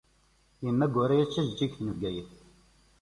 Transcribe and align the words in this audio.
Yemma 0.65 0.85
Guraya 0.93 1.25
d 1.27 1.29
tejeǧǧigt 1.29 1.79
n 1.81 1.87
Bgayet. 1.95 2.31